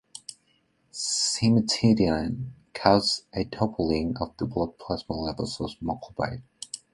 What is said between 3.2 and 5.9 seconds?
a doubling of the blood plasma levels of